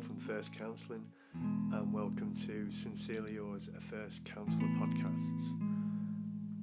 From 0.00 0.16
Thirst 0.16 0.52
Counselling, 0.54 1.04
and 1.34 1.92
welcome 1.92 2.34
to 2.46 2.70
Sincerely 2.72 3.34
Yours, 3.34 3.68
a 3.76 3.80
Thirst 3.82 4.24
Counsellor 4.24 4.68
podcasts. 4.78 5.52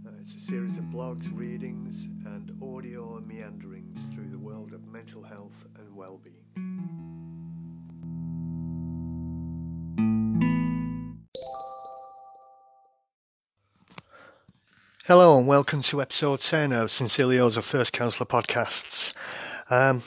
Uh, 0.06 0.10
it's 0.20 0.34
a 0.34 0.40
series 0.40 0.78
of 0.78 0.86
blogs, 0.86 1.30
readings, 1.38 2.06
and 2.26 2.58
audio 2.64 3.20
meanderings 3.20 4.00
through 4.12 4.30
the 4.32 4.40
world 4.40 4.74
of 4.74 4.88
mental 4.88 5.22
health 5.22 5.66
and 5.78 5.96
well-being. 5.96 6.34
Hello 15.06 15.38
and 15.38 15.48
welcome 15.48 15.84
to 15.84 16.02
episode 16.02 16.42
10 16.42 16.72
of 16.72 16.90
Sincerely 16.90 17.36
Yours, 17.36 17.56
a 17.56 17.62
Thirst 17.62 17.94
Counsellor 17.94 18.26
podcasts. 18.26 19.14
Um, 19.70 20.02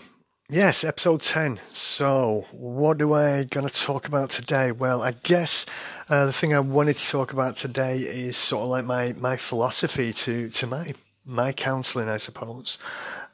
Yes, 0.53 0.83
episode 0.83 1.23
10. 1.23 1.61
So, 1.73 2.47
what 2.51 2.99
do 2.99 3.15
I 3.15 3.45
going 3.45 3.69
to 3.69 3.73
talk 3.73 4.09
about 4.09 4.31
today? 4.31 4.73
Well, 4.73 5.01
I 5.01 5.13
guess 5.13 5.65
uh, 6.09 6.27
the 6.27 6.33
thing 6.33 6.53
I 6.53 6.59
wanted 6.59 6.99
to 6.99 7.09
talk 7.09 7.33
about 7.33 7.57
today 7.57 8.01
is 8.01 8.37
sort 8.37 8.65
of 8.65 8.71
like 8.71 8.85
my, 8.85 9.13
my 9.13 9.37
philosophy 9.37 10.13
to, 10.13 10.51
to 10.51 10.67
my, 10.67 10.95
my 11.25 11.53
counselling, 11.53 12.09
I 12.09 12.17
suppose. 12.17 12.79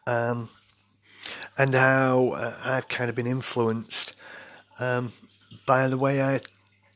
Um, 0.06 0.50
and 1.56 1.74
how 1.74 2.32
uh, 2.32 2.54
I've 2.62 2.88
kind 2.88 3.08
of 3.08 3.16
been 3.16 3.26
influenced 3.26 4.14
um, 4.78 5.14
by 5.64 5.88
the 5.88 5.96
way 5.96 6.22
I 6.22 6.42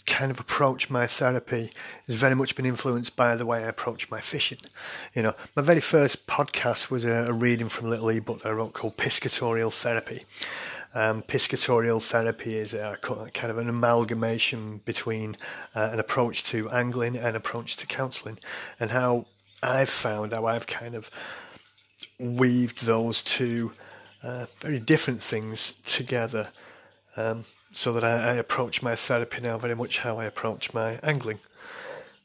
kind 0.06 0.30
of 0.30 0.40
approach 0.40 0.90
my 0.90 1.06
therapy 1.06 1.70
has 2.06 2.16
very 2.16 2.34
much 2.34 2.56
been 2.56 2.66
influenced 2.66 3.16
by 3.16 3.36
the 3.36 3.46
way 3.46 3.64
I 3.64 3.68
approach 3.68 4.10
my 4.10 4.20
fishing. 4.20 4.58
You 5.14 5.22
know, 5.22 5.34
my 5.54 5.62
very 5.62 5.80
first 5.80 6.26
podcast 6.26 6.90
was 6.90 7.04
a, 7.04 7.26
a 7.28 7.32
reading 7.32 7.68
from 7.68 7.86
a 7.86 7.90
little 7.90 8.08
ebook 8.08 8.42
that 8.42 8.48
I 8.48 8.52
wrote 8.52 8.72
called 8.72 8.96
Piscatorial 8.96 9.72
Therapy. 9.72 10.24
Um, 10.92 11.22
piscatorial 11.22 12.02
therapy 12.02 12.58
is 12.58 12.74
a, 12.74 12.98
kind 13.00 13.50
of 13.50 13.58
an 13.58 13.68
amalgamation 13.68 14.80
between 14.84 15.36
uh, 15.72 15.90
an 15.92 16.00
approach 16.00 16.42
to 16.44 16.68
angling 16.70 17.16
and 17.16 17.36
approach 17.36 17.76
to 17.76 17.86
counselling, 17.86 18.40
and 18.80 18.90
how 18.90 19.26
I've 19.62 19.88
found 19.88 20.32
how 20.32 20.46
I've 20.46 20.66
kind 20.66 20.96
of 20.96 21.08
weaved 22.18 22.84
those 22.86 23.22
two 23.22 23.70
uh, 24.22 24.46
very 24.60 24.80
different 24.80 25.22
things 25.22 25.74
together 25.86 26.48
um, 27.16 27.44
so 27.72 27.92
that 27.92 28.04
I, 28.04 28.30
I, 28.30 28.34
approach 28.34 28.82
my 28.82 28.96
therapy 28.96 29.40
now 29.40 29.56
very 29.58 29.76
much 29.76 29.98
how 29.98 30.18
I 30.18 30.24
approach 30.24 30.74
my 30.74 30.98
angling. 31.02 31.38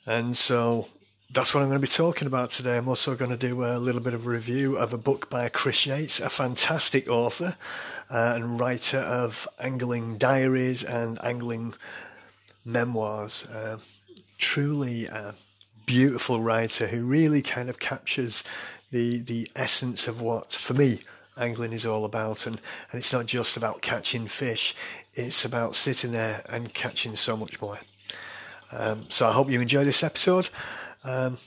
And 0.05 0.35
so 0.35 0.87
that's 1.31 1.53
what 1.53 1.61
I'm 1.61 1.69
going 1.69 1.81
to 1.81 1.87
be 1.87 1.91
talking 1.91 2.27
about 2.27 2.51
today. 2.51 2.77
I'm 2.77 2.87
also 2.87 3.15
going 3.15 3.31
to 3.31 3.37
do 3.37 3.63
a 3.63 3.77
little 3.77 4.01
bit 4.01 4.13
of 4.13 4.25
a 4.25 4.29
review 4.29 4.77
of 4.77 4.93
a 4.93 4.97
book 4.97 5.29
by 5.29 5.49
Chris 5.49 5.85
Yates, 5.85 6.19
a 6.19 6.29
fantastic 6.29 7.09
author 7.09 7.57
uh, 8.09 8.33
and 8.35 8.59
writer 8.59 8.99
of 8.99 9.47
angling 9.59 10.17
diaries 10.17 10.83
and 10.83 11.23
angling 11.23 11.73
memoirs. 12.63 13.45
Uh, 13.45 13.77
truly 14.37 15.05
a 15.05 15.35
beautiful 15.85 16.41
writer 16.41 16.87
who 16.87 17.05
really 17.05 17.41
kind 17.41 17.69
of 17.69 17.79
captures 17.79 18.43
the 18.91 19.17
the 19.19 19.49
essence 19.55 20.07
of 20.07 20.21
what, 20.21 20.53
for 20.53 20.73
me, 20.73 21.01
angling 21.37 21.73
is 21.73 21.85
all 21.85 22.05
about. 22.05 22.45
And, 22.45 22.61
and 22.91 22.99
it's 22.99 23.11
not 23.13 23.25
just 23.25 23.57
about 23.57 23.81
catching 23.81 24.27
fish, 24.27 24.75
it's 25.15 25.45
about 25.45 25.75
sitting 25.75 26.11
there 26.11 26.43
and 26.49 26.73
catching 26.73 27.15
so 27.15 27.37
much 27.37 27.61
more. 27.61 27.79
Um, 28.71 29.05
so 29.09 29.29
I 29.29 29.31
hope 29.31 29.49
you 29.49 29.61
enjoy 29.61 29.85
this 29.85 30.03
episode. 30.03 30.49
Um, 31.03 31.37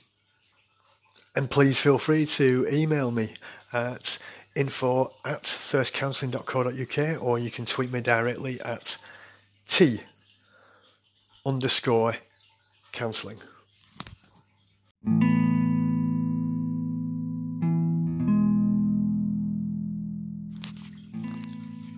and 1.36 1.50
please 1.50 1.78
feel 1.78 1.98
free 1.98 2.26
to 2.26 2.66
email 2.70 3.10
me 3.10 3.34
at 3.72 4.18
info 4.56 5.12
at 5.24 5.44
thirstcounselling.co.uk 5.44 7.22
or 7.22 7.38
you 7.38 7.50
can 7.50 7.64
tweet 7.64 7.92
me 7.92 8.00
directly 8.00 8.60
at 8.62 8.96
t 9.68 10.00
underscore 11.44 12.16
counselling. 12.92 13.38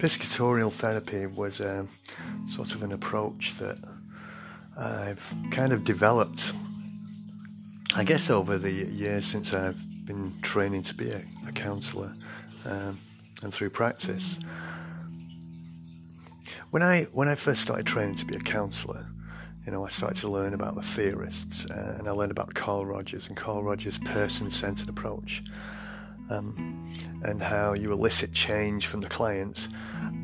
Piscatorial 0.00 0.72
therapy 0.72 1.26
was 1.26 1.60
um, 1.60 1.90
sort 2.46 2.74
of 2.74 2.82
an 2.82 2.90
approach 2.90 3.54
that 3.58 3.76
I've 4.74 5.34
kind 5.50 5.74
of 5.74 5.84
developed, 5.84 6.54
I 7.94 8.04
guess, 8.04 8.30
over 8.30 8.56
the 8.56 8.70
years 8.70 9.26
since 9.26 9.52
I've 9.52 9.78
been 10.06 10.32
training 10.40 10.84
to 10.84 10.94
be 10.94 11.10
a, 11.10 11.22
a 11.46 11.52
counsellor 11.52 12.14
um, 12.64 12.98
and 13.42 13.52
through 13.52 13.68
practice. 13.68 14.38
When 16.70 16.82
I 16.82 17.02
when 17.12 17.28
I 17.28 17.34
first 17.34 17.60
started 17.60 17.84
training 17.84 18.14
to 18.16 18.24
be 18.24 18.36
a 18.36 18.40
counsellor, 18.40 19.04
you 19.66 19.72
know, 19.72 19.84
I 19.84 19.88
started 19.88 20.18
to 20.22 20.30
learn 20.30 20.54
about 20.54 20.76
the 20.76 20.82
theorists, 20.82 21.66
uh, 21.66 21.96
and 21.98 22.08
I 22.08 22.12
learned 22.12 22.32
about 22.32 22.54
Carl 22.54 22.86
Rogers 22.86 23.28
and 23.28 23.36
Carl 23.36 23.62
Rogers' 23.62 23.98
person-centered 23.98 24.88
approach, 24.88 25.42
um, 26.30 26.92
and 27.22 27.42
how 27.42 27.74
you 27.74 27.92
elicit 27.92 28.32
change 28.32 28.86
from 28.86 29.00
the 29.00 29.08
clients 29.08 29.68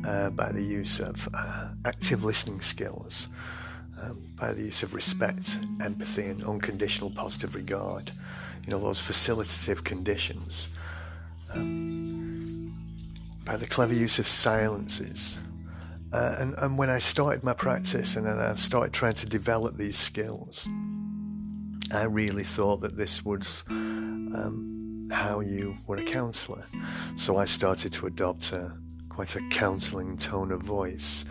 uh, 0.05 0.29
by 0.31 0.51
the 0.51 0.63
use 0.63 0.99
of 0.99 1.29
uh, 1.33 1.67
active 1.85 2.23
listening 2.23 2.61
skills, 2.61 3.27
um, 4.01 4.19
by 4.39 4.53
the 4.53 4.63
use 4.63 4.81
of 4.83 4.93
respect, 4.93 5.59
empathy, 5.81 6.25
and 6.25 6.43
unconditional 6.43 7.11
positive 7.11 7.53
regard. 7.53 8.11
You 8.65 8.71
know, 8.71 8.79
those 8.79 9.01
facilitative 9.01 9.83
conditions. 9.83 10.69
Um, 11.53 12.17
by 13.47 13.55
the 13.55 13.65
clever 13.65 13.93
use 13.93 14.19
of 14.19 14.27
silences. 14.27 15.37
Uh, 16.11 16.35
and, 16.37 16.53
and 16.57 16.77
when 16.77 16.89
I 16.89 16.99
started 16.99 17.43
my 17.43 17.53
practice 17.53 18.17
and 18.17 18.25
then 18.25 18.37
I 18.37 18.55
started 18.55 18.93
trying 18.93 19.13
to 19.15 19.25
develop 19.25 19.77
these 19.77 19.97
skills, 19.97 20.67
I 21.91 22.03
really 22.03 22.43
thought 22.43 22.81
that 22.81 22.97
this 22.97 23.23
was 23.23 23.63
um, 23.69 24.76
how 25.11 25.39
you 25.39 25.75
were 25.85 25.97
a 25.97 26.03
counsellor. 26.03 26.65
So 27.15 27.37
I 27.37 27.45
started 27.45 27.93
to 27.93 28.07
adopt 28.07 28.51
a, 28.51 28.73
quite 29.09 29.35
a 29.35 29.41
counselling 29.49 30.17
tone 30.17 30.51
of 30.51 30.61
voice. 30.61 31.25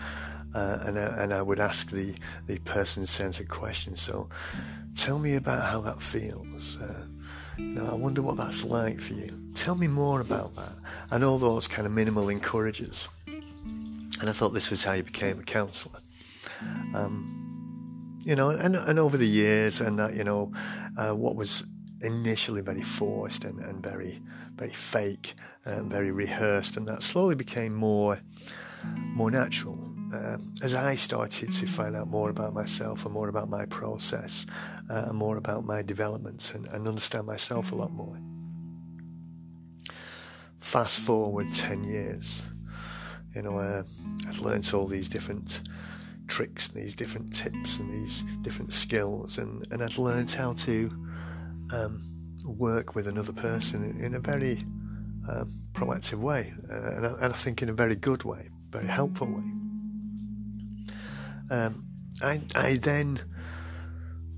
Uh, 0.55 0.79
and, 0.83 0.99
I, 0.99 1.23
and 1.23 1.35
I 1.35 1.43
would 1.43 1.61
ask 1.61 1.91
the, 1.91 2.15
the 2.47 2.59
person 2.61 3.07
centered 3.07 3.49
questions. 3.49 4.01
So, 4.01 4.31
tell 4.97 5.19
me 5.19 5.35
about 5.35 5.71
how 5.71 5.83
that 5.83 6.01
feels. 6.01 6.79
Uh, 6.79 7.05
you 7.59 7.65
know, 7.65 7.91
I 7.91 7.95
wonder 7.95 8.23
what 8.23 8.39
that's 8.39 8.65
like 8.65 9.01
for 9.01 9.13
you. 9.13 9.51
Tell 9.55 9.75
me 9.75 9.87
more 9.87 10.21
about 10.21 10.55
that. 10.57 10.73
And 11.11 11.25
all 11.25 11.39
those 11.39 11.69
kind 11.69 11.87
of 11.87 11.93
minimal 11.93 12.31
encouragers. 12.31 13.09
And 13.27 14.31
I 14.31 14.33
thought 14.33 14.55
this 14.55 14.71
was 14.71 14.85
how 14.85 14.93
you 14.95 15.03
became 15.03 15.39
a 15.39 15.43
counsellor. 15.43 16.01
Um, 16.95 18.19
you 18.25 18.35
know, 18.35 18.51
and, 18.51 18.77
and 18.77 18.99
over 18.99 19.17
the 19.17 19.29
years, 19.29 19.81
and 19.81 19.99
that, 19.99 20.15
you 20.15 20.25
know, 20.25 20.53
uh, 20.97 21.13
what 21.13 21.37
was 21.37 21.65
initially 22.01 22.61
very 22.61 22.83
forced 22.83 23.45
and, 23.45 23.59
and 23.61 23.83
very 23.83 24.23
very 24.57 24.73
fake 24.73 25.35
and 25.65 25.91
very 25.91 26.11
rehearsed, 26.11 26.77
and 26.77 26.87
that 26.89 27.03
slowly 27.03 27.35
became 27.35 27.75
more 27.75 28.21
more 28.85 29.31
natural. 29.31 29.93
Uh, 30.15 30.39
as 30.63 30.75
I 30.75 30.95
started 30.95 31.53
to 31.55 31.67
find 31.67 31.97
out 31.97 32.07
more 32.07 32.31
about 32.31 32.55
myself 32.55 33.05
and 33.05 33.13
more 33.13 33.29
about 33.29 33.49
my 33.49 33.67
process 33.67 34.47
uh, 34.89 35.07
and 35.09 35.17
more 35.17 35.37
about 35.37 35.65
my 35.65 35.83
developments 35.83 36.53
and, 36.53 36.69
and 36.69 36.87
understand 36.87 37.27
myself 37.27 37.73
a 37.73 37.75
lot 37.75 37.93
more. 37.93 38.17
Fast 40.61 41.01
forward 41.01 41.53
10 41.53 41.85
years, 41.85 42.43
you 43.35 43.43
know, 43.43 43.59
uh, 43.59 43.83
I'd 44.29 44.39
learned 44.39 44.71
all 44.73 44.87
these 44.87 45.09
different 45.09 45.61
tricks, 46.29 46.69
and 46.69 46.83
these 46.83 46.95
different 46.95 47.35
tips, 47.35 47.79
and 47.79 47.93
these 47.93 48.23
different 48.43 48.73
skills, 48.73 49.39
and, 49.39 49.67
and 49.71 49.83
I'd 49.83 49.99
learned 49.99 50.31
how 50.31 50.53
to 50.53 51.06
um, 51.73 52.01
work 52.45 52.95
with 52.95 53.07
another 53.07 53.33
person 53.33 53.99
in 54.01 54.15
a 54.15 54.21
very 54.21 54.65
um, 55.29 55.51
proactive 55.73 56.19
way, 56.19 56.55
uh, 56.71 56.75
and, 56.75 57.07
I, 57.07 57.11
and, 57.21 57.35
I, 57.35 57.37
think 57.37 57.63
in 57.63 57.69
a 57.69 57.73
very 57.73 57.97
good 57.97 58.23
way, 58.23 58.49
very 58.71 58.87
helpful 58.87 59.27
way. 59.27 59.43
Um, 61.51 61.85
I, 62.23 62.43
I 62.55 62.77
then 62.77 63.21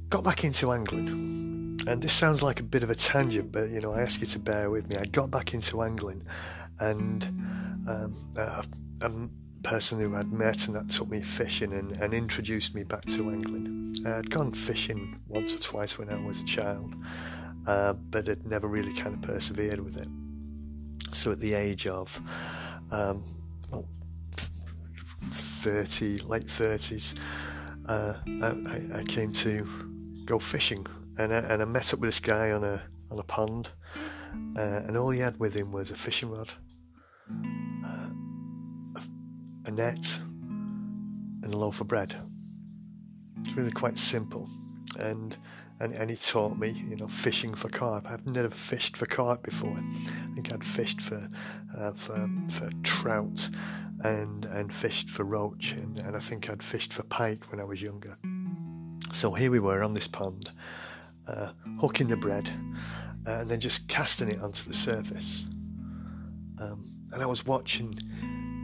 got 0.08 0.24
back 0.24 0.44
into 0.44 0.72
angling, 0.72 1.80
and 1.86 2.02
this 2.02 2.12
sounds 2.12 2.42
like 2.42 2.60
a 2.60 2.62
bit 2.62 2.82
of 2.82 2.90
a 2.90 2.94
tangent, 2.94 3.52
but 3.52 3.70
you 3.70 3.80
know 3.80 3.92
I 3.92 4.02
ask 4.02 4.20
you 4.20 4.26
to 4.28 4.38
bear 4.38 4.70
with 4.70 4.88
me. 4.88 4.96
I 4.96 5.04
got 5.04 5.30
back 5.30 5.52
into 5.52 5.82
angling, 5.82 6.26
and 6.80 7.24
um, 7.88 8.14
a, 8.36 8.64
a, 9.02 9.28
person 9.62 10.00
who 10.00 10.14
I'd 10.14 10.32
met 10.32 10.66
and 10.66 10.76
that 10.76 10.90
took 10.90 11.08
me 11.08 11.20
fishing 11.20 11.72
and, 11.72 11.92
and 11.92 12.14
introduced 12.14 12.74
me 12.74 12.84
back 12.84 13.04
to 13.06 13.30
angling. 13.30 13.96
I'd 14.06 14.30
gone 14.30 14.52
fishing 14.52 15.20
once 15.26 15.54
or 15.54 15.58
twice 15.58 15.98
when 15.98 16.10
I 16.10 16.16
was 16.16 16.40
a 16.40 16.44
child, 16.44 16.94
uh, 17.66 17.92
but 17.94 18.26
had 18.26 18.46
never 18.46 18.68
really 18.68 18.94
kind 18.94 19.14
of 19.14 19.22
persevered 19.22 19.80
with 19.80 19.96
it. 19.96 20.08
So 21.14 21.32
at 21.32 21.40
the 21.40 21.54
age 21.54 21.86
of 21.86 22.20
um, 22.90 23.24
well, 23.70 23.88
30, 25.32 26.20
late 26.20 26.46
30s, 26.46 27.18
uh, 27.86 28.14
I, 28.42 29.00
I, 29.00 29.02
came 29.04 29.32
to 29.32 29.66
go 30.26 30.38
fishing 30.38 30.86
and 31.16 31.32
I, 31.32 31.38
and 31.38 31.62
I 31.62 31.64
met 31.64 31.92
up 31.94 32.00
with 32.00 32.08
this 32.08 32.20
guy 32.20 32.50
on 32.50 32.62
a, 32.62 32.82
on 33.10 33.18
a 33.18 33.22
pond 33.22 33.70
uh, 34.56 34.82
and 34.86 34.96
all 34.96 35.10
he 35.10 35.20
had 35.20 35.38
with 35.38 35.54
him 35.54 35.72
was 35.72 35.90
a 35.90 35.96
fishing 35.96 36.30
rod, 36.30 36.52
a, 39.68 39.70
net, 39.70 40.18
and 41.42 41.52
a 41.52 41.56
loaf 41.56 41.80
of 41.82 41.88
bread. 41.88 42.16
It's 43.40 43.54
really 43.54 43.70
quite 43.70 43.98
simple, 43.98 44.48
and 44.98 45.36
and, 45.80 45.92
and 45.92 46.10
he 46.10 46.16
taught 46.16 46.58
me, 46.58 46.70
you 46.70 46.96
know, 46.96 47.06
fishing 47.06 47.54
for 47.54 47.68
carp. 47.68 48.10
I've 48.10 48.26
never 48.26 48.50
fished 48.50 48.96
for 48.96 49.06
carp 49.06 49.44
before. 49.44 49.76
I 49.78 50.34
think 50.34 50.52
I'd 50.52 50.64
fished 50.64 51.00
for 51.00 51.30
uh, 51.76 51.92
for, 51.92 52.28
for 52.50 52.70
trout 52.82 53.50
and 54.02 54.46
and 54.46 54.72
fished 54.72 55.10
for 55.10 55.24
roach, 55.24 55.72
and, 55.72 55.98
and 56.00 56.16
I 56.16 56.20
think 56.20 56.48
I'd 56.48 56.62
fished 56.62 56.92
for 56.94 57.02
pike 57.02 57.52
when 57.52 57.60
I 57.60 57.64
was 57.64 57.82
younger. 57.82 58.16
So 59.12 59.34
here 59.34 59.50
we 59.50 59.60
were 59.60 59.82
on 59.82 59.92
this 59.92 60.08
pond, 60.08 60.50
uh, 61.26 61.52
hooking 61.78 62.08
the 62.08 62.16
bread, 62.16 62.50
uh, 63.26 63.40
and 63.40 63.50
then 63.50 63.60
just 63.60 63.86
casting 63.86 64.30
it 64.30 64.40
onto 64.40 64.66
the 64.66 64.74
surface. 64.74 65.44
Um, 66.58 66.84
and 67.12 67.22
I 67.22 67.26
was 67.26 67.46
watching 67.46 67.98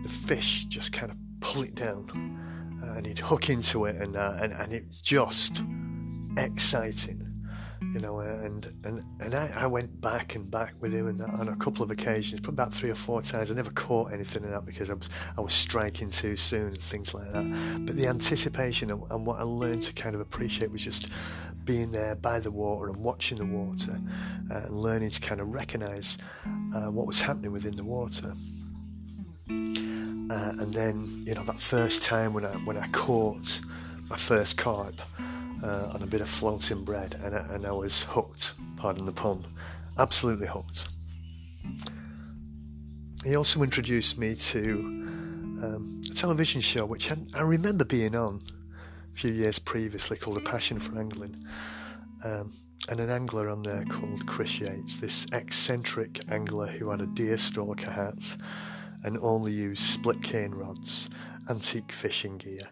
the 0.04 0.08
fish 0.08 0.64
just 0.64 0.92
kind 0.92 1.10
of 1.10 1.18
pull 1.40 1.62
it 1.62 1.74
down, 1.74 2.80
uh, 2.82 2.92
and 2.92 3.06
he'd 3.06 3.18
hook 3.18 3.50
into 3.50 3.86
it, 3.86 3.96
and 3.96 4.14
uh, 4.14 4.36
and 4.40 4.52
and 4.52 4.72
it 4.72 4.84
just 5.02 5.62
exciting 6.36 7.24
you 7.94 8.00
know, 8.00 8.18
and 8.18 8.66
and 8.84 9.04
and 9.20 9.34
I, 9.34 9.52
I, 9.54 9.66
went 9.68 10.00
back 10.00 10.34
and 10.34 10.50
back 10.50 10.74
with 10.80 10.92
him 10.92 11.06
and 11.06 11.22
on 11.22 11.48
a 11.48 11.54
couple 11.54 11.84
of 11.84 11.92
occasions, 11.92 12.40
but 12.40 12.48
about 12.48 12.74
three 12.74 12.90
or 12.90 12.96
four 12.96 13.22
times. 13.22 13.52
I 13.52 13.54
never 13.54 13.70
caught 13.70 14.12
anything 14.12 14.42
in 14.42 14.50
that 14.50 14.64
because 14.64 14.90
I 14.90 14.94
was 14.94 15.08
I 15.38 15.40
was 15.40 15.52
striking 15.52 16.10
too 16.10 16.36
soon 16.36 16.74
and 16.74 16.82
things 16.82 17.14
like 17.14 17.30
that. 17.32 17.86
But 17.86 17.94
the 17.94 18.08
anticipation 18.08 18.90
and, 18.90 19.02
and 19.10 19.24
what 19.24 19.38
I 19.38 19.44
learned 19.44 19.84
to 19.84 19.92
kind 19.92 20.16
of 20.16 20.20
appreciate 20.20 20.72
was 20.72 20.82
just 20.82 21.06
being 21.64 21.92
there 21.92 22.16
by 22.16 22.40
the 22.40 22.50
water 22.50 22.88
and 22.88 22.96
watching 22.96 23.38
the 23.38 23.46
water 23.46 24.00
uh, 24.50 24.54
and 24.54 24.70
learning 24.70 25.10
to 25.10 25.20
kind 25.20 25.40
of 25.40 25.48
recognise 25.48 26.18
uh, 26.74 26.90
what 26.90 27.06
was 27.06 27.20
happening 27.20 27.52
within 27.52 27.76
the 27.76 27.84
water. 27.84 28.34
Uh, 30.30 30.52
and 30.58 30.72
then 30.72 31.24
you 31.26 31.34
know 31.34 31.44
that 31.44 31.60
first 31.60 32.02
time 32.02 32.32
when 32.32 32.44
I 32.44 32.52
when 32.64 32.76
I 32.76 32.88
caught 32.88 33.60
my 34.08 34.16
first 34.16 34.56
carp 34.56 35.00
uh, 35.62 35.90
on 35.92 36.02
a 36.02 36.06
bit 36.06 36.20
of 36.20 36.28
floating 36.28 36.84
bread, 36.84 37.18
and 37.22 37.34
I, 37.34 37.46
and 37.54 37.66
I 37.66 37.72
was 37.72 38.02
hooked. 38.02 38.52
Pardon 38.76 39.06
the 39.06 39.12
pun, 39.12 39.44
absolutely 39.98 40.46
hooked. 40.46 40.88
He 43.24 43.36
also 43.36 43.62
introduced 43.62 44.18
me 44.18 44.34
to 44.34 45.04
um, 45.62 46.02
a 46.10 46.14
television 46.14 46.60
show 46.60 46.84
which 46.84 47.10
I, 47.10 47.16
I, 47.32 47.40
remember 47.40 47.84
being 47.84 48.14
on 48.14 48.42
a 49.14 49.18
few 49.18 49.30
years 49.30 49.58
previously 49.58 50.18
called 50.18 50.36
A 50.36 50.40
Passion 50.40 50.78
for 50.78 50.98
Angling. 50.98 51.42
Um, 52.22 52.52
and 52.88 53.00
an 53.00 53.08
angler 53.08 53.48
on 53.48 53.62
there 53.62 53.84
called 53.88 54.26
Chris 54.26 54.60
Yates, 54.60 54.96
this 54.96 55.26
eccentric 55.32 56.20
angler 56.30 56.66
who 56.66 56.90
had 56.90 57.00
a 57.00 57.06
deer 57.06 57.38
stalker 57.38 57.90
hat 57.90 58.36
and 59.04 59.18
only 59.18 59.52
used 59.52 59.82
split 59.82 60.22
cane 60.22 60.52
rods, 60.52 61.10
antique 61.48 61.92
fishing 61.92 62.38
gear, 62.38 62.70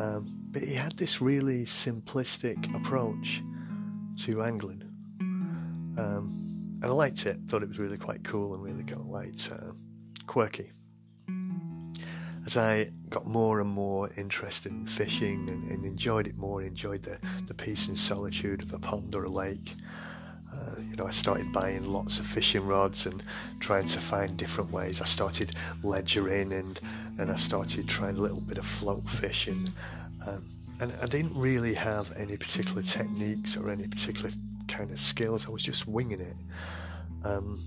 um, 0.00 0.26
but 0.50 0.62
he 0.62 0.74
had 0.74 0.96
this 0.96 1.20
really 1.20 1.66
simplistic 1.66 2.74
approach 2.74 3.42
to 4.24 4.42
angling. 4.42 4.82
Um, 5.98 6.78
and 6.82 6.84
I 6.84 6.88
liked 6.88 7.26
it, 7.26 7.38
thought 7.48 7.62
it 7.62 7.68
was 7.68 7.78
really 7.78 7.98
quite 7.98 8.22
cool 8.22 8.54
and 8.54 8.62
really 8.62 8.84
quite 8.84 9.48
uh, 9.50 9.72
quirky. 10.26 10.70
As 12.46 12.56
I 12.56 12.92
got 13.08 13.26
more 13.26 13.60
and 13.60 13.68
more 13.68 14.10
interested 14.16 14.70
in 14.70 14.86
fishing 14.86 15.48
and, 15.48 15.70
and 15.70 15.84
enjoyed 15.84 16.28
it 16.28 16.36
more, 16.36 16.62
enjoyed 16.62 17.02
the, 17.02 17.18
the 17.48 17.54
peace 17.54 17.88
and 17.88 17.98
solitude 17.98 18.62
of 18.62 18.72
a 18.72 18.78
pond 18.78 19.16
or 19.16 19.24
a 19.24 19.28
lake, 19.28 19.74
you 20.96 21.02
know, 21.02 21.08
I 21.08 21.12
started 21.12 21.52
buying 21.52 21.84
lots 21.84 22.18
of 22.18 22.26
fishing 22.26 22.66
rods 22.66 23.04
and 23.04 23.22
trying 23.60 23.86
to 23.88 23.98
find 23.98 24.34
different 24.34 24.72
ways. 24.72 25.02
I 25.02 25.04
started 25.04 25.54
ledgering 25.82 26.54
and, 26.54 26.80
and 27.18 27.30
I 27.30 27.36
started 27.36 27.86
trying 27.86 28.16
a 28.16 28.20
little 28.20 28.40
bit 28.40 28.56
of 28.56 28.64
float 28.64 29.06
fishing. 29.06 29.68
Um, 30.26 30.46
and 30.80 30.94
I 31.02 31.04
didn't 31.04 31.36
really 31.36 31.74
have 31.74 32.12
any 32.16 32.38
particular 32.38 32.80
techniques 32.80 33.58
or 33.58 33.70
any 33.70 33.86
particular 33.86 34.30
kind 34.68 34.90
of 34.90 34.98
skills. 34.98 35.46
I 35.46 35.50
was 35.50 35.62
just 35.62 35.86
winging 35.86 36.20
it. 36.20 36.36
Um, 37.24 37.60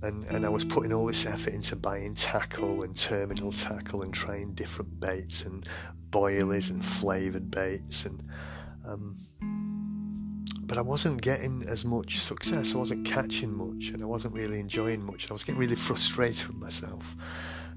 and, 0.00 0.24
and 0.24 0.46
I 0.46 0.48
was 0.48 0.64
putting 0.64 0.94
all 0.94 1.04
this 1.04 1.26
effort 1.26 1.52
into 1.52 1.76
buying 1.76 2.14
tackle 2.14 2.84
and 2.84 2.96
terminal 2.96 3.52
tackle 3.52 4.00
and 4.00 4.14
trying 4.14 4.54
different 4.54 4.98
baits 4.98 5.42
and 5.42 5.68
boilies 6.08 6.70
and 6.70 6.82
flavoured 6.82 7.50
baits 7.50 8.06
and 8.06 8.22
um, 8.86 9.14
but 10.66 10.78
I 10.78 10.80
wasn't 10.80 11.20
getting 11.22 11.64
as 11.68 11.84
much 11.84 12.18
success. 12.18 12.74
I 12.74 12.78
wasn't 12.78 13.06
catching 13.06 13.52
much, 13.56 13.88
and 13.88 14.02
I 14.02 14.06
wasn't 14.06 14.34
really 14.34 14.60
enjoying 14.60 15.04
much. 15.04 15.30
I 15.30 15.32
was 15.32 15.44
getting 15.44 15.60
really 15.60 15.76
frustrated 15.76 16.48
with 16.48 16.56
myself 16.56 17.16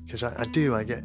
because 0.05 0.23
I, 0.23 0.41
I, 0.41 0.45
do. 0.45 0.73
I 0.73 0.83
get, 0.83 1.03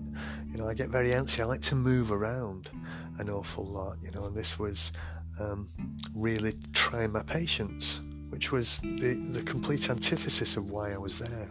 you 0.51 0.59
know, 0.59 0.69
I 0.69 0.75
get 0.75 0.89
very 0.89 1.11
antsy. 1.11 1.41
I 1.41 1.45
like 1.45 1.63
to 1.63 1.75
move 1.75 2.13
around 2.13 2.71
an 3.19 3.29
awful 3.29 3.65
lot, 3.65 3.97
you 4.03 4.11
know, 4.13 4.27
and 4.27 4.37
this 4.37 4.59
was 4.59 4.93
um, 5.41 5.67
really 6.15 6.55
trying 6.73 7.13
my 7.13 7.23
patience, 7.23 8.01
which 8.31 8.53
was 8.53 8.79
the, 8.83 9.21
the 9.31 9.43
complete 9.43 9.91
antithesis 9.91 10.57
of 10.57 10.71
why 10.71 10.93
I 10.93 10.99
was 10.99 11.19
there. 11.19 11.51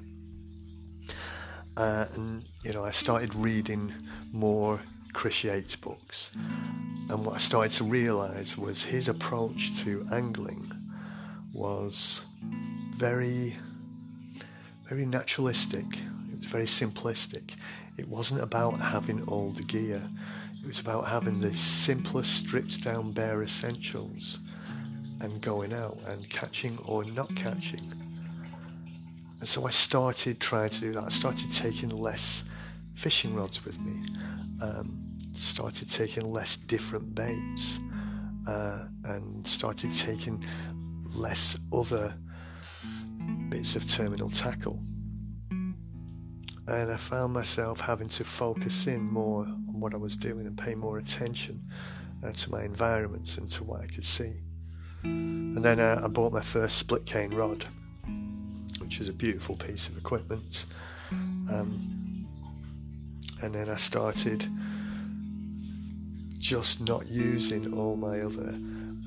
Uh, 1.78 2.06
and 2.16 2.44
you 2.64 2.74
know, 2.74 2.84
I 2.84 2.92
started 2.92 3.34
reading 3.36 3.94
more 4.32 4.80
Chris 5.14 5.44
Yates 5.44 5.76
books. 5.76 6.32
And 7.10 7.26
what 7.26 7.36
I 7.36 7.38
started 7.38 7.74
to 7.74 7.84
realize 7.84 8.58
was 8.58 8.84
his 8.84 9.08
approach 9.08 9.78
to 9.84 10.08
angling 10.12 10.72
was 11.54 12.22
very, 12.98 13.58
very 14.88 15.06
naturalistic. 15.06 15.86
It 16.32 16.36
was 16.36 16.46
very 16.46 16.66
simplistic. 16.66 17.52
It 17.98 18.08
wasn't 18.08 18.42
about 18.42 18.80
having 18.80 19.24
all 19.24 19.52
the 19.52 19.64
gear. 19.64 20.02
It 20.64 20.68
was 20.68 20.80
about 20.80 21.08
having 21.08 21.42
the 21.42 21.56
simplest, 21.56 22.36
stripped 22.36 22.82
down, 22.82 23.12
bare 23.12 23.44
essentials 23.44 24.40
and 25.20 25.42
going 25.42 25.74
out 25.74 25.98
and 26.08 26.28
catching 26.30 26.78
or 26.86 27.04
not 27.04 27.36
catching. 27.36 27.94
And 29.40 29.50
so 29.50 29.66
I 29.66 29.72
started 29.72 30.40
trying 30.40 30.70
to 30.70 30.80
do 30.80 30.92
that. 30.94 31.04
I 31.04 31.10
started 31.10 31.52
taking 31.52 31.90
less 31.90 32.44
fishing 32.96 33.36
rods 33.36 33.66
with 33.66 33.80
me 33.80 34.08
um, 34.62 35.18
started 35.34 35.90
taking 35.90 36.32
less 36.32 36.56
different 36.56 37.16
baits 37.16 37.80
uh, 38.48 38.86
and 39.06 39.46
started 39.46 39.94
taking 39.94 40.46
less 41.14 41.58
other 41.74 42.14
bits 43.50 43.76
of 43.76 43.90
terminal 43.90 44.30
tackle. 44.30 44.80
And 46.68 46.92
I 46.92 46.98
found 46.98 47.34
myself 47.34 47.80
having 47.80 48.08
to 48.10 48.24
focus 48.24 48.88
in 48.88 49.02
more 49.02 49.44
on 49.44 49.80
what 49.80 49.94
I 49.94 49.98
was 49.98 50.16
doing 50.16 50.46
and 50.46 50.58
pay 50.58 50.76
more 50.76 51.00
attention 51.00 51.62
uh, 52.26 52.32
to 52.32 52.52
my 52.52 52.64
environment 52.64 53.38
and 53.38 53.50
to 53.52 53.64
what 53.64 53.82
I 53.82 53.88
could 53.88 54.06
see. 54.06 54.34
And 55.04 55.64
then 55.64 55.80
uh, 55.80 56.02
I 56.04 56.08
bought 56.08 56.32
my 56.32 56.42
first 56.42 56.78
split 56.78 57.06
cane 57.06 57.34
rod, 57.34 57.66
which 58.80 59.00
is 59.00 59.10
a 59.10 59.14
beautiful 59.14 59.56
piece 59.56 59.88
of 59.88 59.98
equipment. 59.98 60.66
Um, 61.12 62.01
and 63.42 63.54
then 63.54 63.70
I 63.70 63.78
started 63.78 64.48
just 66.38 66.82
not 66.82 67.08
using 67.08 67.74
all 67.74 67.96
my 67.96 68.20
other 68.22 68.50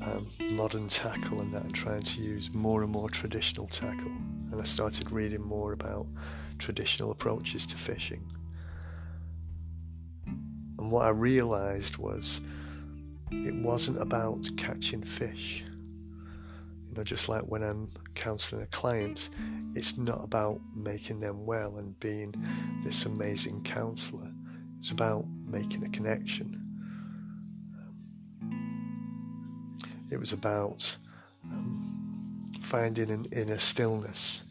um, 0.03 0.29
modern 0.53 0.89
tackle 0.89 1.41
and 1.41 1.53
that 1.53 1.63
and 1.63 1.75
trying 1.75 2.03
to 2.03 2.21
use 2.21 2.53
more 2.53 2.83
and 2.83 2.93
more 2.93 3.09
traditional 3.09 3.67
tackle. 3.67 4.13
And 4.53 4.61
I 4.61 4.65
started 4.65 5.11
reading 5.11 5.43
more 5.43 5.73
about 5.73 6.07
traditional 6.59 7.11
approaches 7.11 7.67
to 7.67 7.77
fishing. 7.77 8.25
And 10.27 10.91
what 10.91 11.07
I 11.07 11.11
realized 11.11 11.97
was 11.97 12.41
it 13.31 13.55
wasn't 13.55 14.01
about 14.01 14.49
catching 14.57 15.03
fish. 15.03 15.65
You 16.95 17.01
know, 17.01 17.05
just 17.05 17.29
like 17.29 17.43
when 17.43 17.65
I'm 17.65 17.89
counseling 18.15 18.63
a 18.63 18.67
client, 18.67 19.29
it's 19.75 19.99
not 19.99 20.23
about 20.23 20.61
making 20.77 21.19
them 21.19 21.45
well 21.45 21.79
and 21.79 21.99
being 21.99 22.33
this 22.85 23.05
amazing 23.05 23.65
counselor. 23.65 24.31
It's 24.79 24.93
about 24.93 25.25
making 25.45 25.83
a 25.83 25.89
connection. 25.89 26.55
Um, 28.41 30.07
it 30.09 30.21
was 30.21 30.33
about 30.33 30.97
um, 31.43 32.47
finding 32.63 33.11
an 33.11 33.27
inner 33.33 33.59
stillness 33.59 34.45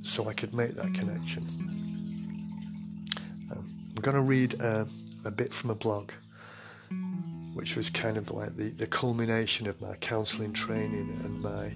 so 0.00 0.26
I 0.26 0.32
could 0.32 0.54
make 0.54 0.74
that 0.76 0.94
connection. 0.94 1.42
Um, 3.52 3.68
I'm 3.94 4.00
going 4.00 4.16
to 4.16 4.22
read 4.22 4.58
uh, 4.58 4.86
a 5.26 5.30
bit 5.30 5.52
from 5.52 5.68
a 5.68 5.74
blog 5.74 6.12
which 7.56 7.74
was 7.74 7.88
kind 7.88 8.18
of 8.18 8.30
like 8.30 8.54
the, 8.58 8.68
the 8.68 8.86
culmination 8.86 9.66
of 9.66 9.80
my 9.80 9.94
counselling 9.94 10.52
training 10.52 11.18
and 11.24 11.40
my 11.40 11.72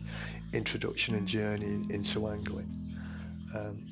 introduction 0.52 1.14
and 1.14 1.26
journey 1.26 1.86
into 1.88 2.28
angling. 2.28 2.68
Um, 3.56 3.86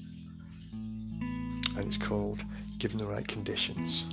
and 1.79 1.87
it's 1.87 1.97
called 1.97 2.45
Given 2.79 2.99
the 2.99 3.07
Right 3.07 3.27
Conditions. 3.27 4.05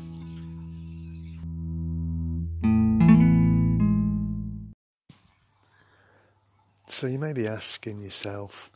So 6.87 7.07
you 7.07 7.19
may 7.19 7.33
be 7.33 7.45
asking 7.45 7.99
yourself, 7.99 8.71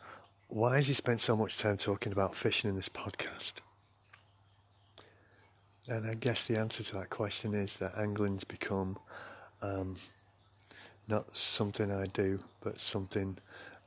why 0.50 0.76
has 0.76 0.88
he 0.88 0.94
spent 0.94 1.22
so 1.22 1.38
much 1.38 1.58
time 1.58 1.78
talking 1.78 2.12
about 2.12 2.36
fishing 2.36 2.70
in 2.70 2.76
this 2.76 2.90
podcast? 2.90 3.54
And 5.90 6.10
I 6.10 6.14
guess 6.14 6.48
the 6.48 6.58
answer 6.58 6.84
to 6.84 6.94
that 6.96 7.10
question 7.10 7.54
is 7.54 7.78
that 7.78 7.98
angling's 7.98 8.44
become 8.44 8.98
um, 9.62 9.96
not 11.10 11.36
something 11.36 11.92
I 11.92 12.06
do, 12.06 12.44
but 12.62 12.80
something 12.80 13.38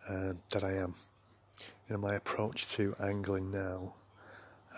uh, 0.08 0.32
that 0.50 0.64
I 0.64 0.72
am. 0.72 0.94
You 1.88 1.94
know, 1.94 1.98
my 1.98 2.14
approach 2.14 2.66
to 2.74 2.94
angling 3.00 3.50
now 3.50 3.94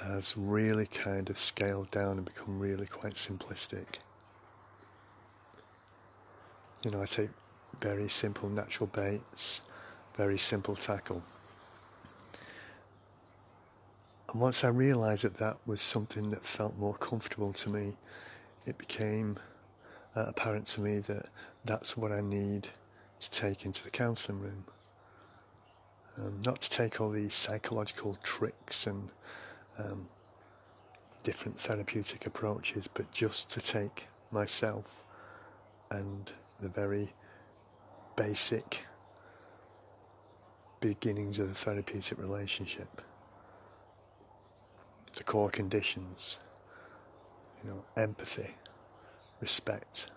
has 0.03 0.37
really 0.37 0.87
kind 0.87 1.31
of 1.31 1.39
scaled 1.39 1.91
down 1.91 2.19
and 2.19 2.25
become 2.25 2.59
really 2.59 2.87
quite 2.87 3.15
simplistic. 3.15 3.97
You 6.85 6.91
know, 6.91 7.01
I 7.01 7.07
take 7.07 7.31
very 7.81 8.09
simple 8.11 8.51
natural 8.51 8.89
baits, 8.89 9.63
very 10.17 10.39
simple 10.39 10.77
tackle. 10.77 11.23
And 14.35 14.41
once 14.41 14.65
I 14.65 14.69
realised 14.69 15.23
that 15.23 15.37
that 15.37 15.59
was 15.65 15.81
something 15.81 16.31
that 16.31 16.45
felt 16.45 16.77
more 16.77 16.97
comfortable 16.97 17.53
to 17.53 17.71
me, 17.71 17.95
it 18.67 18.77
became 18.77 19.39
uh, 20.17 20.25
apparent 20.27 20.67
to 20.69 20.81
me 20.81 20.99
that 20.99 21.27
that's 21.65 21.97
what 21.97 22.11
I 22.11 22.21
need 22.21 22.71
to 23.21 23.31
take 23.31 23.65
into 23.65 23.85
the 23.85 23.91
counselling 23.91 24.41
room. 24.41 24.65
Um, 26.19 26.43
not 26.45 26.63
to 26.63 26.69
take 26.69 27.01
all 27.01 27.11
these 27.11 27.33
psychological 27.33 28.19
tricks 28.25 28.89
and 28.89 29.11
um, 29.79 30.09
different 31.23 31.61
therapeutic 31.61 32.27
approaches, 32.27 32.89
but 32.89 33.13
just 33.13 33.49
to 33.51 33.61
take 33.61 34.09
myself 34.33 35.05
and 35.93 36.33
the 36.61 36.69
very 36.69 37.15
basic 38.17 38.81
beginnings 40.81 41.39
of 41.39 41.51
the 41.51 41.55
therapeutic 41.55 42.19
relationship, 42.19 43.01
the 45.17 45.25
core 45.25 45.51
conditions, 45.51 46.39
you 47.63 47.71
know, 47.71 47.85
empathy, 47.97 48.55
respect, 49.41 50.11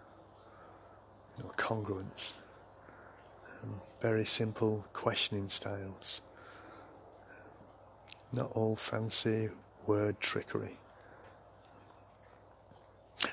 you 1.37 1.43
know, 1.43 1.51
congruence, 1.57 2.31
um, 3.63 3.81
very 4.01 4.25
simple 4.25 4.85
questioning 4.93 5.49
styles, 5.49 6.21
not 8.31 8.51
all 8.53 8.75
fancy 8.75 9.49
word 9.85 10.19
trickery. 10.19 10.77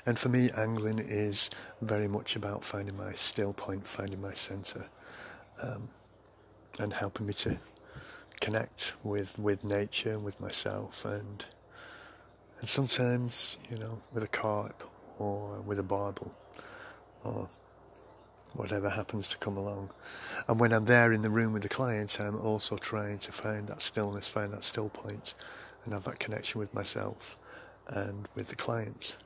And 0.05 0.17
for 0.17 0.29
me, 0.29 0.49
angling 0.51 0.99
is 0.99 1.49
very 1.81 2.07
much 2.07 2.35
about 2.35 2.63
finding 2.63 2.97
my 2.97 3.13
still 3.13 3.53
point, 3.53 3.87
finding 3.87 4.21
my 4.21 4.33
centre, 4.33 4.85
um, 5.61 5.89
and 6.79 6.93
helping 6.93 7.27
me 7.27 7.33
to 7.33 7.59
connect 8.41 8.93
with, 9.03 9.37
with 9.37 9.63
nature, 9.63 10.17
with 10.19 10.39
myself, 10.39 11.05
and 11.05 11.45
and 12.65 12.69
sometimes, 12.71 13.57
you 13.69 13.77
know, 13.77 13.99
with 14.11 14.23
a 14.23 14.27
carp 14.27 14.89
or 15.19 15.61
with 15.61 15.77
a 15.77 15.83
barbel 15.83 16.31
or 17.23 17.47
whatever 18.53 18.89
happens 18.89 19.27
to 19.27 19.37
come 19.37 19.55
along. 19.55 19.91
And 20.47 20.59
when 20.59 20.73
I'm 20.73 20.85
there 20.85 21.13
in 21.13 21.21
the 21.21 21.29
room 21.29 21.53
with 21.53 21.61
the 21.61 21.69
client, 21.69 22.19
I'm 22.19 22.39
also 22.41 22.77
trying 22.77 23.19
to 23.19 23.31
find 23.31 23.67
that 23.67 23.83
stillness, 23.83 24.27
find 24.27 24.51
that 24.51 24.63
still 24.63 24.89
point, 24.89 25.35
and 25.83 25.93
have 25.93 26.05
that 26.05 26.17
connection 26.17 26.59
with 26.59 26.73
myself 26.73 27.35
and 27.85 28.27
with 28.33 28.47
the 28.47 28.55
client 28.55 29.17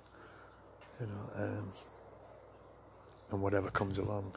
you 1.00 1.08
know, 1.08 1.42
um, 1.42 1.72
and 3.32 3.42
whatever 3.42 3.70
comes 3.70 3.98
along. 3.98 4.34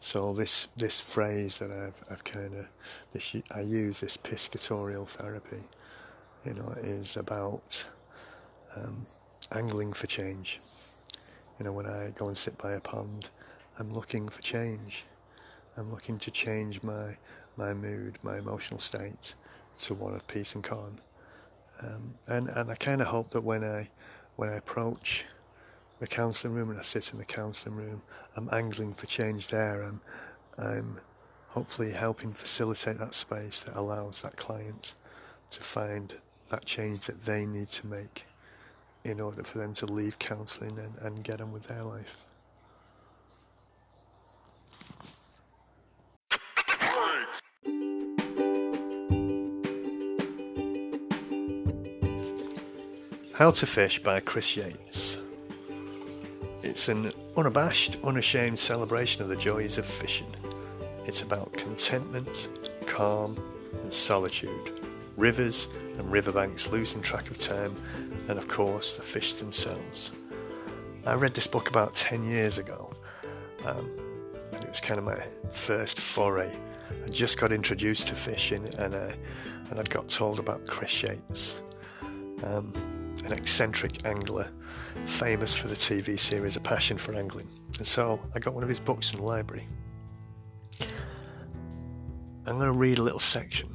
So 0.00 0.32
this 0.32 0.68
this 0.74 0.98
phrase 0.98 1.58
that 1.58 1.70
I've 1.70 2.02
I've 2.10 2.24
kind 2.24 2.54
of 2.54 2.66
this 3.12 3.36
I 3.50 3.60
use 3.60 4.00
this 4.00 4.16
piscatorial 4.16 5.06
therapy, 5.06 5.64
you 6.44 6.54
know, 6.54 6.74
is 6.82 7.16
about 7.16 7.84
um, 8.76 9.06
angling 9.50 9.92
for 9.92 10.06
change. 10.06 10.60
You 11.58 11.64
know, 11.64 11.72
when 11.72 11.86
I 11.86 12.12
go 12.16 12.28
and 12.28 12.36
sit 12.36 12.56
by 12.58 12.72
a 12.72 12.80
pond, 12.80 13.30
I'm 13.78 13.92
looking 13.92 14.28
for 14.28 14.42
change. 14.42 15.04
I'm 15.76 15.90
looking 15.90 16.18
to 16.18 16.30
change 16.30 16.82
my 16.82 17.16
my 17.56 17.74
mood, 17.74 18.18
my 18.22 18.38
emotional 18.38 18.78
state 18.78 19.34
to 19.80 19.94
one 19.94 20.14
of 20.14 20.26
peace 20.26 20.54
and 20.54 20.62
calm. 20.62 20.98
Um, 21.80 22.14
and 22.26 22.48
and 22.48 22.70
I 22.70 22.74
kind 22.74 23.00
of 23.00 23.08
hope 23.08 23.30
that 23.30 23.42
when 23.42 23.64
I 23.64 23.88
when 24.36 24.48
I 24.48 24.56
approach 24.56 25.24
the 25.98 26.06
counselling 26.06 26.54
room 26.54 26.70
and 26.70 26.78
I 26.78 26.82
sit 26.82 27.12
in 27.12 27.18
the 27.18 27.24
counselling 27.24 27.76
room, 27.76 28.02
I'm 28.36 28.48
angling 28.52 28.94
for 28.94 29.06
change 29.06 29.48
there. 29.48 29.82
I'm 29.82 30.00
I'm 30.56 31.00
hopefully 31.48 31.92
helping 31.92 32.32
facilitate 32.32 32.98
that 32.98 33.14
space 33.14 33.60
that 33.60 33.76
allows 33.76 34.22
that 34.22 34.36
client 34.36 34.94
to 35.50 35.60
find 35.60 36.14
that 36.50 36.64
change 36.64 37.00
that 37.06 37.24
they 37.24 37.44
need 37.46 37.68
to 37.68 37.86
make 37.86 38.24
in 39.04 39.20
order 39.20 39.42
for 39.42 39.58
them 39.58 39.74
to 39.74 39.86
leave 39.86 40.18
counselling 40.18 40.78
and, 40.78 40.94
and 41.00 41.24
get 41.24 41.40
on 41.40 41.52
with 41.52 41.64
their 41.64 41.82
life. 41.82 42.16
How 53.34 53.52
to 53.52 53.66
Fish 53.66 54.02
by 54.02 54.18
Chris 54.18 54.56
Yates. 54.56 55.16
It's 56.64 56.88
an 56.88 57.12
unabashed, 57.36 57.96
unashamed 58.02 58.58
celebration 58.58 59.22
of 59.22 59.28
the 59.28 59.36
joys 59.36 59.78
of 59.78 59.86
fishing. 59.86 60.34
It's 61.06 61.22
about 61.22 61.52
contentment, 61.52 62.48
calm, 62.86 63.38
and 63.84 63.94
solitude, 63.94 64.84
rivers 65.16 65.68
and 65.98 66.10
riverbanks 66.10 66.68
losing 66.68 67.02
track 67.02 67.30
of 67.30 67.38
time, 67.38 67.76
and 68.28 68.38
of 68.38 68.48
course 68.48 68.94
the 68.94 69.02
fish 69.02 69.34
themselves. 69.34 70.12
I 71.04 71.14
read 71.14 71.34
this 71.34 71.46
book 71.46 71.68
about 71.68 71.94
10 71.94 72.24
years 72.24 72.58
ago, 72.58 72.92
um, 73.64 73.90
and 74.52 74.64
it 74.64 74.70
was 74.70 74.80
kind 74.80 74.98
of 74.98 75.04
my 75.04 75.20
first 75.52 76.00
foray. 76.00 76.52
I 76.90 77.08
just 77.08 77.38
got 77.38 77.52
introduced 77.52 78.08
to 78.08 78.14
fishing, 78.14 78.66
and, 78.78 78.94
uh, 78.94 79.12
and 79.70 79.78
I'd 79.78 79.90
got 79.90 80.08
told 80.08 80.38
about 80.38 80.66
Chris 80.66 81.02
Yates. 81.02 81.56
Um, 82.44 82.72
an 83.24 83.32
eccentric 83.32 84.06
angler, 84.06 84.48
famous 85.04 85.54
for 85.54 85.68
the 85.68 85.74
TV 85.74 86.18
series 86.18 86.56
A 86.56 86.60
Passion 86.60 86.96
for 86.96 87.14
Angling. 87.14 87.48
And 87.76 87.86
so 87.86 88.20
I 88.34 88.38
got 88.38 88.54
one 88.54 88.62
of 88.62 88.68
his 88.68 88.80
books 88.80 89.12
in 89.12 89.18
the 89.18 89.24
library. 89.24 89.66
I'm 92.46 92.56
going 92.56 92.72
to 92.72 92.72
read 92.72 92.98
a 92.98 93.02
little 93.02 93.18
section. 93.20 93.70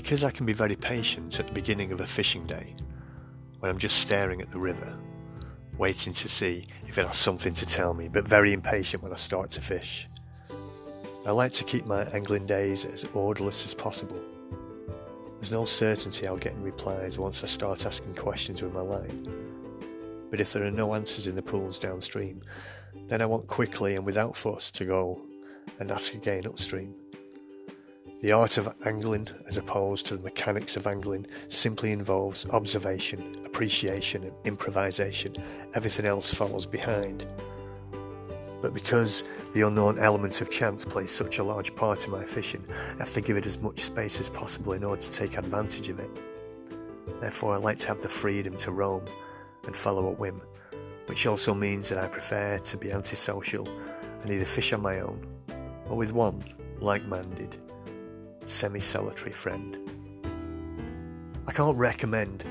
Because 0.00 0.24
I 0.24 0.30
can 0.30 0.46
be 0.46 0.54
very 0.54 0.76
patient 0.76 1.38
at 1.38 1.46
the 1.46 1.52
beginning 1.52 1.92
of 1.92 2.00
a 2.00 2.06
fishing 2.06 2.46
day, 2.46 2.74
when 3.58 3.70
I'm 3.70 3.78
just 3.78 3.98
staring 3.98 4.40
at 4.40 4.50
the 4.50 4.58
river, 4.58 4.96
waiting 5.76 6.14
to 6.14 6.28
see 6.28 6.66
if 6.86 6.96
it 6.96 7.06
has 7.06 7.18
something 7.18 7.52
to 7.54 7.66
tell 7.66 7.92
me, 7.92 8.08
but 8.08 8.26
very 8.26 8.54
impatient 8.54 9.02
when 9.02 9.12
I 9.12 9.16
start 9.16 9.50
to 9.52 9.60
fish. 9.60 10.08
I 11.26 11.32
like 11.32 11.52
to 11.52 11.64
keep 11.64 11.84
my 11.84 12.04
angling 12.14 12.46
days 12.46 12.86
as 12.86 13.04
orderless 13.12 13.66
as 13.66 13.74
possible 13.74 14.20
there's 15.40 15.52
no 15.52 15.64
certainty 15.64 16.26
I'll 16.26 16.36
get 16.36 16.52
any 16.52 16.64
replies 16.64 17.18
once 17.18 17.42
I 17.42 17.46
start 17.46 17.86
asking 17.86 18.14
questions 18.14 18.60
with 18.60 18.74
my 18.74 18.82
line. 18.82 19.24
But 20.30 20.38
if 20.38 20.52
there 20.52 20.64
are 20.64 20.70
no 20.70 20.94
answers 20.94 21.26
in 21.26 21.34
the 21.34 21.42
pools 21.42 21.78
downstream, 21.78 22.42
then 23.06 23.22
I 23.22 23.26
want 23.26 23.46
quickly 23.46 23.96
and 23.96 24.04
without 24.04 24.36
fuss 24.36 24.70
to 24.72 24.84
go 24.84 25.22
and 25.78 25.90
ask 25.90 26.12
again 26.12 26.46
upstream. 26.46 26.94
The 28.20 28.32
art 28.32 28.58
of 28.58 28.74
angling, 28.84 29.28
as 29.48 29.56
opposed 29.56 30.04
to 30.06 30.16
the 30.16 30.22
mechanics 30.22 30.76
of 30.76 30.86
angling, 30.86 31.26
simply 31.48 31.90
involves 31.90 32.46
observation, 32.50 33.32
appreciation, 33.46 34.24
and 34.24 34.34
improvisation. 34.44 35.34
Everything 35.72 36.04
else 36.04 36.34
follows 36.34 36.66
behind. 36.66 37.26
But 38.60 38.74
because 38.74 39.24
the 39.52 39.62
unknown 39.62 39.98
element 39.98 40.42
of 40.42 40.50
chance 40.50 40.84
plays 40.84 41.10
such 41.10 41.38
a 41.38 41.44
large 41.44 41.74
part 41.74 42.04
in 42.04 42.10
my 42.10 42.22
fishing, 42.22 42.62
I 42.96 42.98
have 42.98 43.14
to 43.14 43.22
give 43.22 43.38
it 43.38 43.46
as 43.46 43.62
much 43.62 43.80
space 43.80 44.20
as 44.20 44.28
possible 44.28 44.74
in 44.74 44.84
order 44.84 45.00
to 45.00 45.10
take 45.10 45.38
advantage 45.38 45.88
of 45.88 45.98
it. 45.98 46.10
Therefore, 47.22 47.54
I 47.54 47.56
like 47.56 47.78
to 47.78 47.88
have 47.88 48.02
the 48.02 48.08
freedom 48.10 48.54
to 48.58 48.70
roam 48.70 49.02
and 49.64 49.74
follow 49.74 50.08
a 50.08 50.12
whim, 50.12 50.42
which 51.06 51.26
also 51.26 51.54
means 51.54 51.88
that 51.88 51.96
I 51.96 52.06
prefer 52.06 52.58
to 52.58 52.76
be 52.76 52.92
antisocial 52.92 53.66
and 54.20 54.30
either 54.30 54.44
fish 54.44 54.74
on 54.74 54.82
my 54.82 55.00
own 55.00 55.26
or 55.86 55.96
with 55.96 56.12
one 56.12 56.44
like 56.80 57.06
minded, 57.06 57.56
semi 58.44 58.80
solitary 58.80 59.32
friend. 59.32 59.76
I 61.46 61.52
can't 61.52 61.76
recommend 61.76 62.44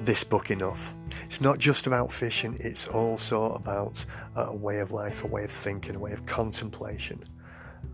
this 0.00 0.24
book 0.24 0.50
enough. 0.50 0.94
It's 1.24 1.40
not 1.40 1.58
just 1.58 1.86
about 1.86 2.12
fishing, 2.12 2.56
it's 2.60 2.88
also 2.88 3.52
about 3.52 4.04
a 4.36 4.54
way 4.54 4.78
of 4.78 4.92
life, 4.92 5.24
a 5.24 5.26
way 5.26 5.44
of 5.44 5.50
thinking, 5.50 5.96
a 5.96 5.98
way 5.98 6.12
of 6.12 6.24
contemplation. 6.26 7.22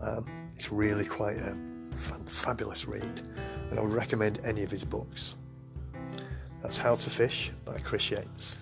Um, 0.01 0.25
it's 0.55 0.71
really 0.71 1.05
quite 1.05 1.37
a 1.37 1.55
fabulous 2.25 2.87
read, 2.87 3.21
and 3.69 3.79
I 3.79 3.81
would 3.81 3.91
recommend 3.91 4.39
any 4.43 4.63
of 4.63 4.71
his 4.71 4.83
books. 4.83 5.35
That's 6.61 6.77
How 6.77 6.95
to 6.95 7.09
Fish 7.09 7.51
by 7.65 7.77
Chris 7.79 8.09
Yates. 8.11 8.59